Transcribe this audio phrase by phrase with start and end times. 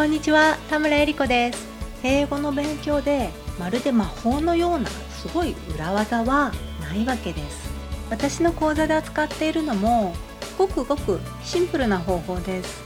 [0.00, 1.68] こんにちは田村恵理子です。
[2.02, 7.70] 英語の勉強でまるで魔法のようなすごい裏技はないわけです。
[8.08, 10.14] 私の講座で扱っているのも
[10.56, 12.82] ごくごくシンプルな方法です。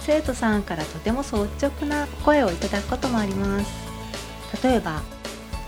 [0.00, 3.72] 生徒さんからとても率直な声をいただくこともあります。
[4.64, 5.00] 例えば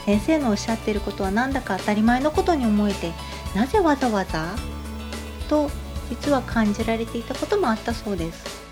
[0.06, 3.12] 先生のおっしゃっていることはなんだか当たり前のことに思えて
[3.54, 4.56] なぜわざわざ？
[5.48, 5.70] と
[6.10, 8.65] 実は感じられていたこともあったそうです。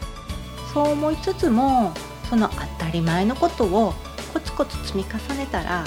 [0.74, 1.94] そう思いつつも
[2.28, 3.94] その当たり前のことを
[4.32, 5.84] コツコツ積み重ねたら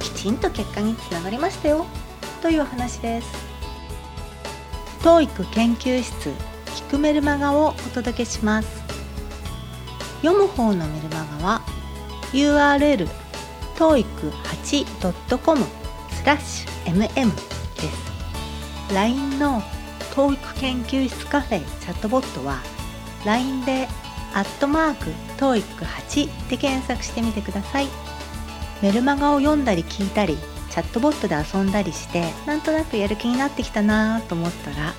[0.00, 1.86] きちんと結果につながりましたよ。
[2.42, 3.28] という話です。
[5.02, 6.30] TOEIC 研究室
[6.66, 8.82] 聞くメルマガをお届けします。
[10.22, 11.62] 読む方のメルマガは
[12.32, 13.08] URL
[13.76, 15.64] toeic8.com
[16.10, 17.42] スラッシュ mm で
[18.88, 18.92] す。
[18.92, 19.62] LINE の
[20.16, 22.60] TOEIC 研究室カフェチャットボットは
[23.24, 23.86] LINE で
[24.34, 27.88] アットマーク TOEIC8 で検索してみてください。
[28.82, 30.36] メルマガを読んだり聞いたり
[30.70, 34.92] チャットボットで遊んだりしてなんとなくやる気になってきたなと思ったら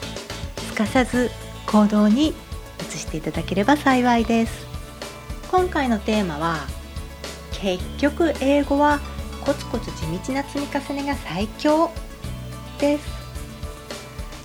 [0.57, 1.29] すかさず
[1.67, 2.33] 行動に
[2.93, 4.65] 移していただければ幸いです。
[5.51, 6.65] 今回のテーマは
[7.51, 8.99] 結局英語は
[9.45, 11.91] コツコツ地道な積み重ねが最強
[12.79, 13.03] です。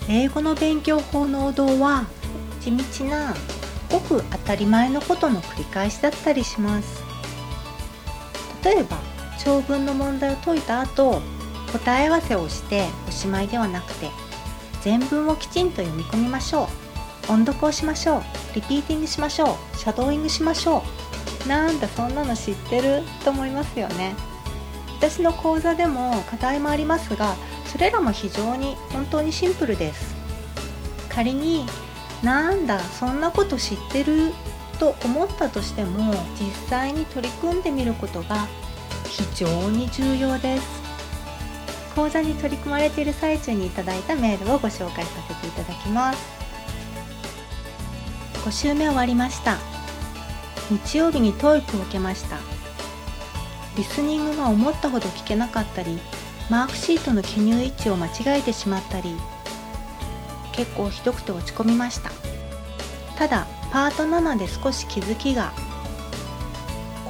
[0.09, 2.07] 英語の勉強法の王道は
[2.61, 3.35] 地道な
[3.91, 7.03] ごく当たり前のことの繰り返しだったりします。
[8.65, 8.99] 例えば
[9.43, 11.23] 長文の問題を解いた後
[11.73, 14.11] 答え合わせをしておしまいではなくて
[14.83, 16.69] 全文をきちんと読み込みましょ
[17.29, 17.33] う。
[17.33, 18.23] 音読をしましょう。
[18.55, 19.77] リピーティングしましょう。
[19.77, 20.83] シャドーイングしましょ
[21.45, 21.49] う。
[21.49, 23.03] なんだそんなの知ってる？
[23.25, 24.15] と思いますよね。
[24.99, 27.35] 私の講座でも課題もありますが
[27.67, 30.15] それらも非常に本当にシンプルです。
[31.09, 31.67] 仮に
[32.23, 34.33] なんだそんなこと知ってる
[34.79, 38.47] と思ったとしても実際に取り組んでみることが
[39.09, 40.81] 非常に重要です。
[41.95, 46.19] 講座に取り組まれている最中にいただいたメールをご紹介させていただきます。
[48.45, 49.59] 5週目終わりました。
[50.71, 52.61] 日曜日に TOEIC を受けました。
[53.77, 55.99] リスニングが思ったほど聞けなかったり
[56.51, 59.15] マークシートの記入位置を間違えてしまったり
[60.53, 62.11] 結構ひどくて落ち込みました。
[63.17, 65.53] ただパート7で少し気づきが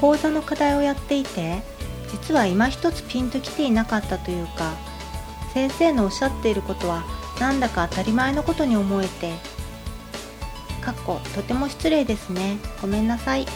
[0.00, 1.62] 講座の課題をやっていて
[2.10, 4.74] 実は今一つピンときていなかったというか
[5.54, 7.04] 先生のおっしゃっていることは
[7.38, 9.34] なんだか当たり前のことに思えて
[10.80, 12.58] かっことても失礼ですね。
[12.80, 13.46] ごめんなさい。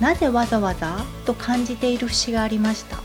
[0.00, 2.98] なぜわざわざと感じている節がありました。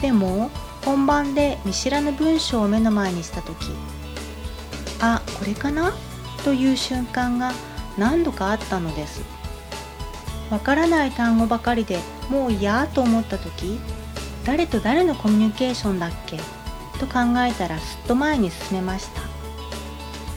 [0.00, 0.50] でも
[0.88, 3.56] 本番で見知らぬ文章を目の前にした時
[5.00, 5.92] あこれかな？
[6.44, 7.52] という瞬間が
[7.98, 9.20] 何度かあったのです。
[10.50, 11.98] わからない単語ばかりで
[12.30, 13.78] もう嫌と思った時
[14.46, 16.38] 誰と誰のコミュニケーションだっけ？
[16.98, 19.20] と考えたらすっと前に進めました。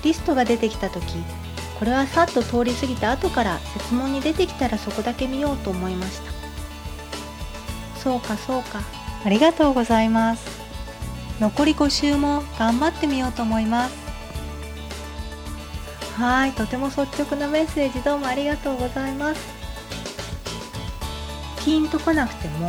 [0.03, 1.01] リストが出てきた時
[1.79, 6.29] これはさっと通り過ぎた後から設問に出てきたらそこだけ見ようと思いました。
[8.01, 8.81] そうかそうか。
[9.24, 10.62] ありがとうございます。
[11.40, 13.96] 残り5週も頑張ってみようと思います。
[16.16, 19.42] はいとても率直なメッセージどうもありがとうございます。
[21.64, 22.68] ピンとこなくても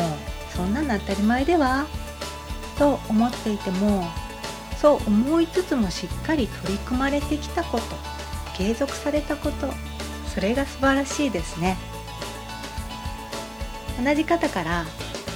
[0.55, 1.87] そんなの当たり前では？
[2.79, 4.05] と思っていても
[4.81, 7.85] そう思いつつもしっかり取り組まれてきたこと
[8.57, 9.71] 継続されたこと
[10.35, 11.77] それが素晴らしいですね。
[14.03, 14.85] 同じ方から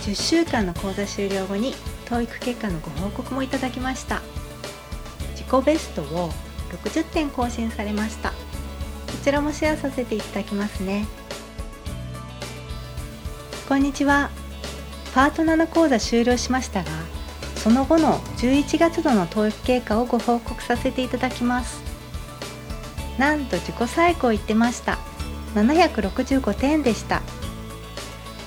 [0.06, 1.74] 10週間の講座終了後に
[2.04, 4.22] TOEIC 結果のご報告もいただきました。
[5.34, 6.30] 自己ベストを
[6.70, 8.30] 60点更新されました。
[8.30, 8.36] こ
[9.24, 11.08] ちらもシェアさせていただきますね。
[13.68, 14.30] こんにちは。
[15.12, 16.90] パート7講座終了しましたが
[17.56, 21.82] その後の11月度の TOEIC 経過をご報告させていただきます。
[23.18, 24.98] なんと自己最高言ってました。
[25.56, 27.22] 765点でした。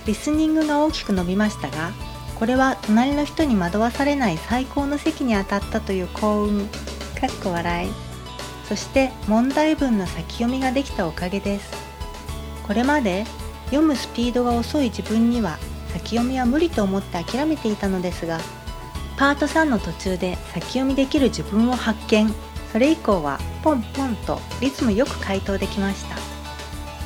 [0.10, 1.92] リスニングが大きく伸びましたが
[2.34, 7.92] これは隣の人に惑わされない最高の席に当たったという幸運かっこ笑い。
[8.68, 11.72] そして問題文の先読みができたおかげです。
[12.66, 13.26] これまで
[13.66, 15.60] 読むスピードが遅い自分には
[15.94, 18.40] 先読みは無理と思って諦めていたのですが
[19.16, 22.34] パート3の途中で先読みできる自分を発見。
[22.72, 26.16] それ以降はポンポンとリズムよく回答できました。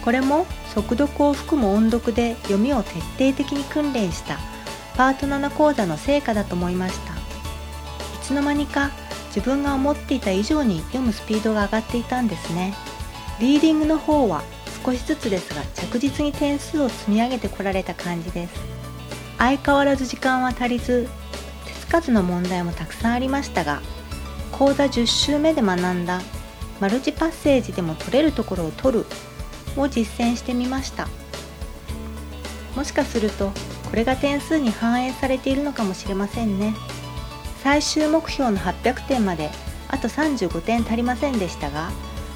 [0.06, 4.40] これも速読を含む音読で読みを徹底的に訓練した
[4.96, 7.14] パート7講座の成果だと思いました。
[7.14, 7.18] い
[8.22, 8.92] つの間にか
[9.28, 12.74] 自分が思っていた以上に読むスピードが上がっていたんですね。
[13.40, 14.44] リーディングの方は
[14.86, 18.74] 少しずつですが着実に点数を積み上げてこられた感じです。
[19.38, 21.08] 相変わらず時間は足りず
[21.66, 23.82] 手つかずの問題もたくさんありましたが
[24.52, 26.22] 講座10週目で学んだ
[26.80, 29.06] マルチパッセージでも取れるところを取る
[29.78, 31.08] を実践してみました。
[32.76, 33.52] もしかすると
[33.90, 36.74] これが点数に反映されているのかもしれませんね。
[37.64, 39.50] 最終目標の800点まで
[39.88, 41.92] あと35点足りませんでしたが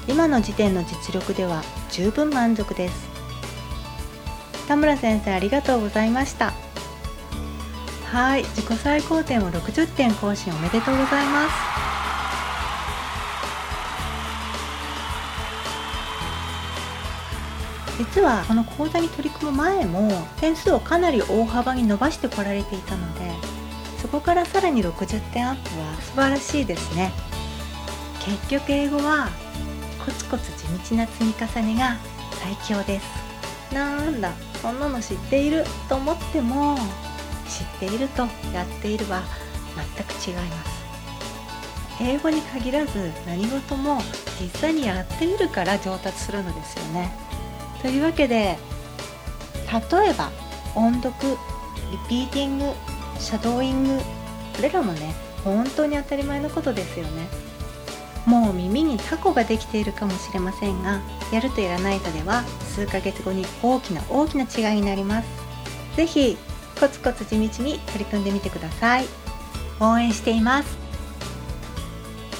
[0.06, 3.08] 今の時点の実力では十分満足です。
[4.68, 6.52] 田村先生ありがとうございました。
[8.04, 11.87] はい自己最高点を60点更新おめでとうございます。
[17.98, 20.08] 実はこの講座に取り組む前も
[20.40, 23.32] 点数をかなり大幅に伸ばしてこられていたので
[24.00, 27.10] そこからさらに60点アップは素晴らしいですね。
[28.24, 29.28] 結局英語は
[30.04, 31.96] コツコツ地道な積み重ねが
[32.40, 33.74] 最強です。
[33.74, 36.78] なんだそんなの知っていると思っても
[37.48, 38.22] 知っていると
[38.54, 39.22] やっているは
[39.96, 40.78] 全く違います。
[42.00, 44.00] 英語に限らず何事も
[44.40, 47.10] 実際にやってみるから上達するのですよね。
[47.82, 48.58] というわけで
[49.92, 50.30] 例えば
[50.74, 51.14] 音読
[51.90, 52.72] リピーティング
[53.18, 54.02] シャドーイング
[54.56, 55.14] これらもね
[55.44, 57.28] 本当に当たり前のことですよね。
[58.26, 61.00] もう耳にタコができているかもしれませんが
[61.32, 62.42] やるとやらないとでは
[62.74, 65.28] 数ヶ月後に大きな大きな違いになります。
[65.96, 66.36] 是非
[66.78, 69.06] コツコツ地道に取り組んでみてください。
[69.80, 70.76] 応援しています。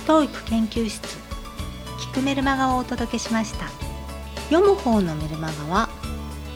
[0.07, 1.01] TOEIC 研究室
[2.13, 3.88] 聞くメルマガをお届けしました。
[4.51, 5.89] 読む方のメルマガは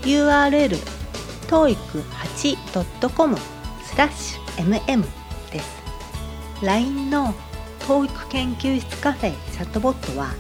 [0.03, 0.77] URL
[1.49, 3.37] toeic8.com
[3.85, 5.05] スラッシュ mm
[5.51, 5.83] です。
[6.63, 7.35] LINE の
[7.81, 10.33] TOEIC 研究室カフェチャットボットは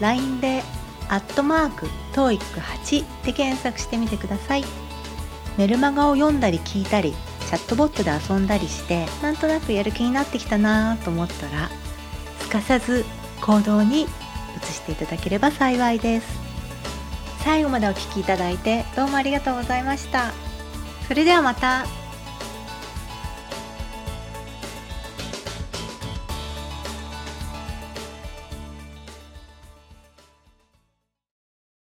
[0.00, 0.62] LINE で
[1.08, 4.64] アットマーク TOEIC8 で検索してみてください。
[5.58, 7.12] メルマガを読んだり聞いたり
[7.46, 11.70] チャットボットで遊んだりしてなんとなくやる気になってきたなと思ったら
[12.40, 13.04] すかさず
[13.40, 14.06] 行動に移
[14.66, 16.45] していただければ幸いです。
[17.46, 20.32] 最後までお聴きいただいてどうもありがとうございました。
[21.06, 21.86] それではまた。